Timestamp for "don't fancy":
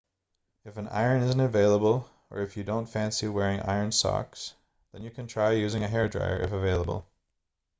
2.63-3.27